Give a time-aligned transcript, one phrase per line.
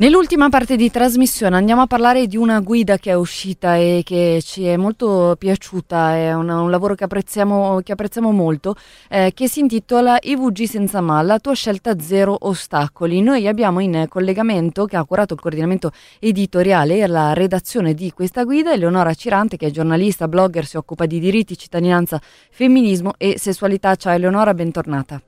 [0.00, 4.38] Nell'ultima parte di trasmissione andiamo a parlare di una guida che è uscita e che
[4.44, 8.76] ci è molto piaciuta, è un, un lavoro che apprezziamo, che apprezziamo molto,
[9.08, 13.20] eh, che si intitola IVG senza mal, la tua scelta zero ostacoli.
[13.22, 15.90] Noi abbiamo in collegamento, che ha curato il coordinamento
[16.20, 21.06] editoriale e la redazione di questa guida, Eleonora Cirante, che è giornalista, blogger, si occupa
[21.06, 22.20] di diritti, cittadinanza,
[22.52, 23.96] femminismo e sessualità.
[23.96, 25.20] Ciao Eleonora, bentornata.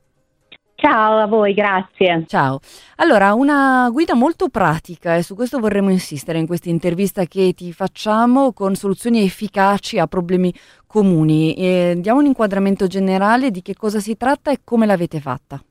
[0.80, 2.24] Ciao a voi, grazie.
[2.26, 2.58] Ciao.
[2.96, 7.70] Allora, una guida molto pratica e su questo vorremmo insistere in questa intervista che ti
[7.74, 10.50] facciamo con soluzioni efficaci a problemi
[10.86, 11.52] comuni.
[11.54, 15.62] E diamo un inquadramento generale di che cosa si tratta e come l'avete fatta.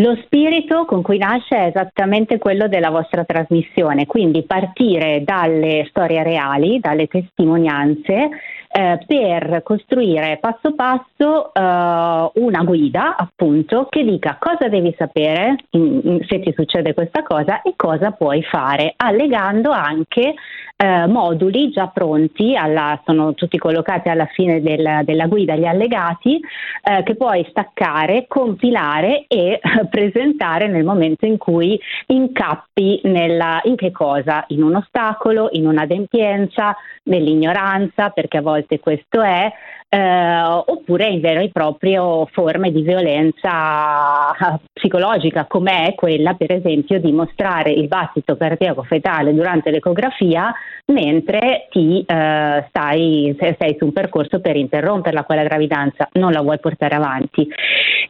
[0.00, 6.24] Lo spirito con cui nasce è esattamente quello della vostra trasmissione, quindi partire dalle storie
[6.24, 8.30] reali, dalle testimonianze
[8.72, 16.00] eh, per costruire passo passo eh, una guida appunto che dica cosa devi sapere in,
[16.04, 20.34] in, se ti succede questa cosa e cosa puoi fare, allegando anche
[20.82, 26.40] eh, moduli già pronti, alla, sono tutti collocati alla fine del, della guida, gli allegati,
[26.82, 29.60] eh, che puoi staccare, compilare e
[29.90, 34.44] presentare nel momento in cui incappi nella, in che cosa?
[34.48, 39.52] In un ostacolo, in un'adempienza, nell'ignoranza, perché a volte questo è,
[39.88, 44.32] eh, oppure in vero e proprio forme di violenza
[44.72, 50.54] psicologica, come è quella per esempio di mostrare il battito cardiaco fetale durante l'ecografia
[50.86, 56.58] mentre ti eh, stai, sei su un percorso per interromperla quella gravidanza, non la vuoi
[56.58, 57.48] portare avanti.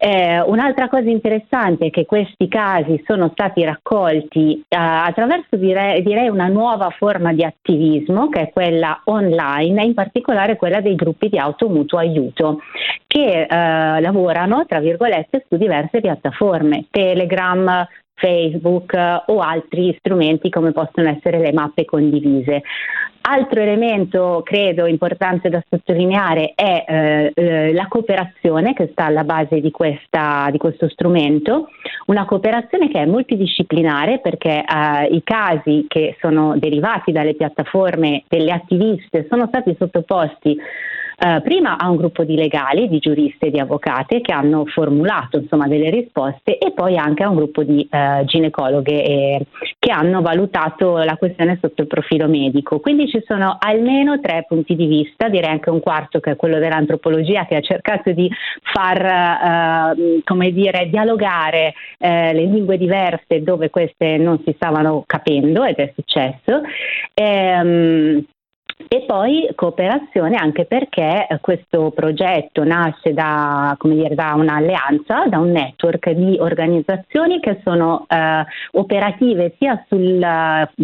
[0.03, 6.27] Eh, un'altra cosa interessante è che questi casi sono stati raccolti eh, attraverso direi, direi,
[6.27, 11.37] una nuova forma di attivismo che è quella online in particolare quella dei gruppi di
[11.37, 12.59] automutuo aiuto
[13.07, 17.87] che eh, lavorano tra virgolette su diverse piattaforme, Telegram,
[18.21, 22.61] Facebook eh, o altri strumenti come possono essere le mappe condivise.
[23.23, 29.59] Altro elemento credo importante da sottolineare è eh, eh, la cooperazione che sta alla base
[29.59, 31.69] di, questa, di, questo strumento,
[32.07, 38.51] una cooperazione che è multidisciplinare perché eh, i casi che sono derivati dalle piattaforme delle
[38.51, 40.57] attiviste sono stati sottoposti
[41.23, 45.37] eh, prima a un gruppo di legali, di giuristi e di avvocate che hanno formulato
[45.37, 49.45] insomma, delle risposte e poi anche a un gruppo di eh, ginecologhe eh,
[49.77, 52.79] che hanno valutato la questione sotto il profilo medico.
[52.79, 56.57] Quindi ci sono almeno tre punti di vista, direi anche un quarto che è quello
[56.57, 58.27] dell'antropologia che ha cercato di
[58.73, 65.63] far eh, come dire, dialogare eh, le lingue diverse dove queste non si stavano capendo
[65.65, 66.61] ed è successo.
[67.13, 68.25] Ehm,
[68.87, 75.51] e poi cooperazione anche perché eh, questo progetto nasce da, dire, da, un'alleanza, da un
[75.51, 80.25] network di organizzazioni che sono eh, operative sia sul,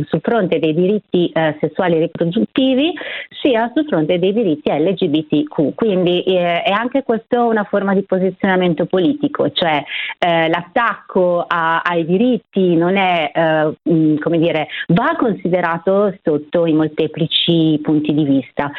[0.05, 2.93] sul, fronte dei diritti eh, sessuali e riproduttivi
[3.41, 5.73] sia sul fronte dei diritti LGBTQ.
[5.75, 9.83] Quindi eh, è anche questo una forma di posizionamento politico, cioè
[10.19, 17.79] eh, l'attacco a, ai diritti non è, eh, come dire, va considerato sotto i molteplici
[17.87, 18.69] punti di vista.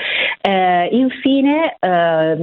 [0.43, 2.37] Eh, infine, eh,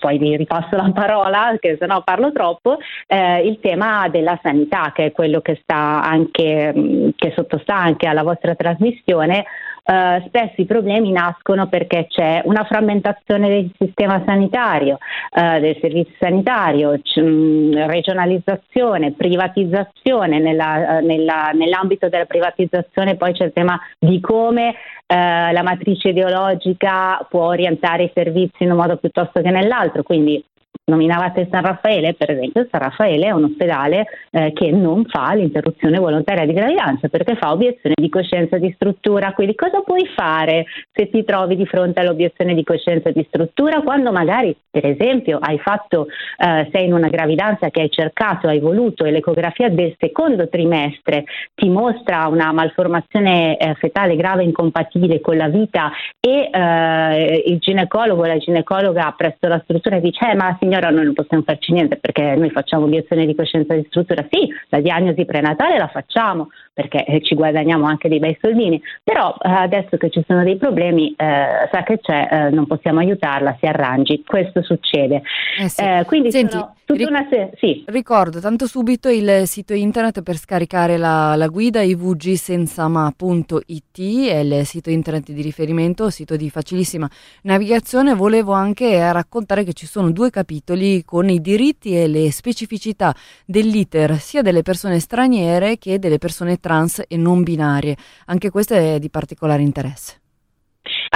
[0.00, 4.92] poi vi ripasso la parola, che se no parlo troppo, eh, il tema della sanità,
[4.94, 9.44] che è quello che, sta anche, che sottostà anche alla vostra trasmissione,
[9.86, 14.96] Uh, spesso i problemi nascono perché c'è una frammentazione del sistema sanitario,
[15.36, 20.38] uh, del servizio sanitario, c- mh, regionalizzazione, privatizzazione.
[20.38, 24.74] Nella, uh, nella, nell'ambito della privatizzazione poi c'è il tema di come
[25.06, 30.42] la matrice ideologica può orientare i servizi in un modo piuttosto che nell'altro, quindi
[30.86, 35.98] Nominavate San Raffaele, per esempio, San Raffaele è un ospedale eh, che non fa l'interruzione
[35.98, 39.32] volontaria di gravidanza perché fa obiezione di coscienza di struttura.
[39.32, 44.12] Quindi cosa puoi fare se ti trovi di fronte all'obiezione di coscienza di struttura quando
[44.12, 46.06] magari, per esempio, hai fatto,
[46.36, 51.24] eh, sei in una gravidanza che hai cercato, hai voluto e l'ecografia del secondo trimestre
[51.54, 55.90] ti mostra una malformazione eh, fetale grave incompatibile con la vita
[56.20, 61.04] e eh, il ginecologo, la ginecologa presso la struttura dice eh, ma signora signora noi
[61.04, 65.24] non possiamo farci niente perché noi facciamo obiezione di coscienza di struttura, sì, la diagnosi
[65.24, 70.10] prenatale la facciamo perché eh, ci guadagniamo anche dei bei soldini, però eh, adesso che
[70.10, 74.60] ci sono dei problemi eh, sa che c'è, eh, non possiamo aiutarla, si arrangi, questo
[74.62, 75.22] succede.
[75.60, 75.80] Eh sì.
[75.80, 77.84] Eh, quindi Senti, ric- se- sì.
[77.86, 84.90] ricordo tanto subito il sito internet per scaricare la, la guida ivgsensama.it, è il sito
[84.90, 87.08] internet di riferimento, sito di facilissima
[87.42, 92.32] navigazione, volevo anche raccontare che ci sono due capitoli capitoli con i diritti e le
[92.32, 93.14] specificità
[93.44, 97.96] dell'iter sia delle persone straniere che delle persone trans e non binarie.
[98.26, 100.23] Anche questo è di particolare interesse.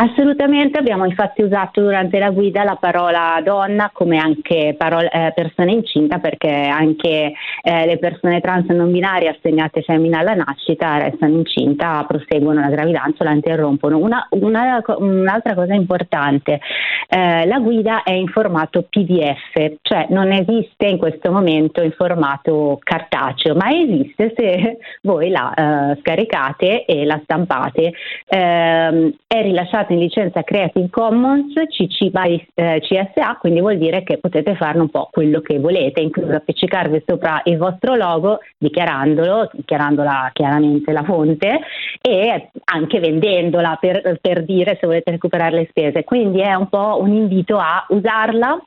[0.01, 5.73] Assolutamente, abbiamo infatti usato durante la guida la parola donna come anche parola, eh, persona
[5.73, 12.05] incinta perché anche eh, le persone trans non binarie assegnate femmina alla nascita restano incinta,
[12.07, 13.99] proseguono la gravidanza la interrompono.
[13.99, 16.61] Una, una, un'altra cosa importante,
[17.09, 22.79] eh, la guida è in formato PDF, cioè non esiste in questo momento in formato
[22.81, 27.93] cartaceo, ma esiste se voi la eh, scaricate e la stampate.
[28.29, 34.19] Ehm, è rilasciata in licenza Creative Commons CC by eh, CSA, quindi vuol dire che
[34.19, 40.31] potete farne un po' quello che volete, incluso appiccicarvi sopra il vostro logo, dichiarandolo, dichiarandola
[40.33, 41.61] chiaramente la fonte
[42.01, 46.05] e anche vendendola per, per dire se volete recuperare le spese.
[46.05, 48.59] Quindi è un po' un invito a usarla,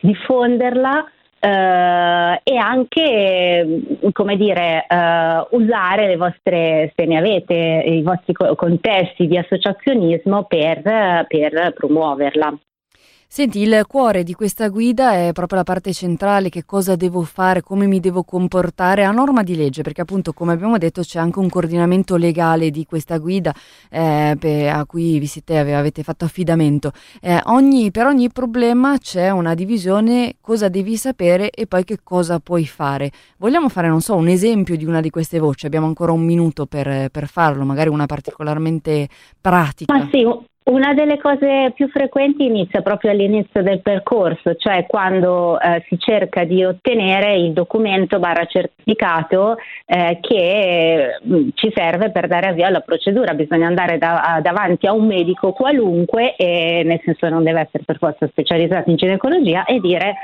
[0.00, 1.06] diffonderla
[1.44, 3.82] Uh, e anche
[4.12, 10.80] come dire uh, usare le vostre se ne avete i vostri contesti di associazionismo per,
[11.28, 12.58] per promuoverla.
[13.26, 17.62] Senti, il cuore di questa guida è proprio la parte centrale, che cosa devo fare,
[17.62, 21.40] come mi devo comportare a norma di legge, perché appunto come abbiamo detto c'è anche
[21.40, 23.52] un coordinamento legale di questa guida
[23.90, 26.92] eh, a cui vi siete, avete fatto affidamento.
[27.20, 32.38] Eh, ogni, per ogni problema c'è una divisione, cosa devi sapere e poi che cosa
[32.38, 33.10] puoi fare.
[33.38, 35.66] Vogliamo fare, non so, un esempio di una di queste voci?
[35.66, 39.08] Abbiamo ancora un minuto per, per farlo, magari una particolarmente
[39.40, 39.92] pratica.
[39.92, 40.24] Ma sì,
[40.64, 46.44] una delle cose più frequenti inizia proprio all'inizio del percorso, cioè quando eh, si cerca
[46.44, 52.80] di ottenere il documento barra certificato eh, che mm, ci serve per dare avvio alla
[52.80, 53.34] procedura.
[53.34, 57.98] Bisogna andare da, davanti a un medico qualunque, e, nel senso non deve essere per
[57.98, 60.14] forza specializzato in ginecologia, e dire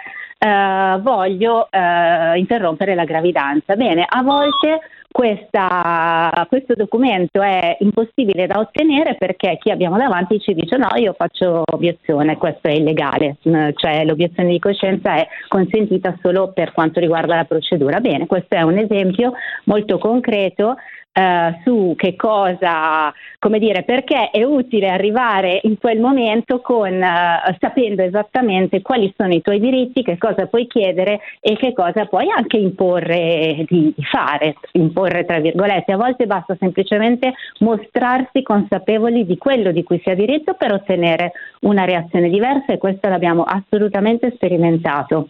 [0.43, 3.77] eh, voglio eh, interrompere la gravidanza.
[3.77, 4.81] Bene, a volte
[5.13, 11.13] questa, questo documento è impossibile da ottenere perché chi abbiamo davanti ci dice no, io
[11.13, 17.01] faccio obiezione, questo è illegale, mm, cioè l'obiezione di coscienza è consentita solo per quanto
[17.01, 18.01] riguarda la procedura.
[18.01, 19.33] Bene, questo è un esempio
[19.65, 20.77] molto concreto
[21.13, 27.55] eh, su che cosa, come dire, perché è utile arrivare in quel momento con, uh,
[27.59, 32.31] sapendo esattamente quali sono i tuoi diritti, che cosa puoi chiedere e che cosa puoi
[32.31, 35.93] anche imporre di, di fare, imporre tra virgolette.
[35.93, 41.33] A volte basta semplicemente mostrarsi consapevoli di quello di cui si ha diritto per ottenere
[41.63, 45.27] una reazione diversa e questo l'abbiamo assolutamente sperimentato.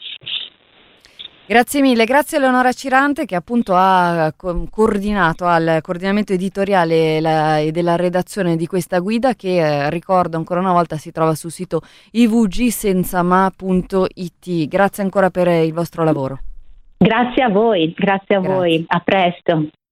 [1.50, 7.58] Grazie mille, grazie a Leonora Cirante che appunto ha co- coordinato al coordinamento editoriale la,
[7.58, 11.50] e della redazione di questa guida che eh, ricordo ancora una volta si trova sul
[11.50, 11.80] sito
[12.12, 14.68] ivgsensama.it.
[14.68, 16.38] Grazie ancora per il vostro lavoro.
[16.98, 18.56] Grazie a voi, grazie a grazie.
[18.56, 19.70] voi, a presto.